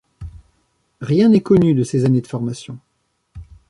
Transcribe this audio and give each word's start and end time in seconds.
Rien 1.01 1.29
n'est 1.29 1.41
connu 1.41 1.75
de 1.75 1.83
ses 1.83 2.05
années 2.05 2.21
de 2.21 2.25
formation. 2.27 2.79